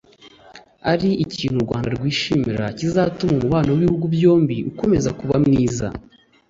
[0.91, 5.87] ari ikintu u Rwanda rwishimira kizatuma umubano w’ibihugu byombi ukomeza kuba mwiza